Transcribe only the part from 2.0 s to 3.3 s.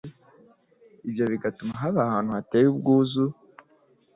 ahantu hateye ubwuzu